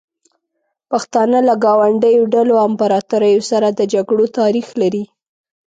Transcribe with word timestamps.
پښتانه 0.91 1.39
له 1.47 1.53
ګاونډیو 1.65 2.29
ډلو 2.33 2.53
او 2.59 2.65
امپراتوریو 2.69 3.41
سره 3.51 3.67
د 3.71 3.81
جګړو 3.93 4.25
تاریخ 4.39 4.67
لري. 4.81 5.03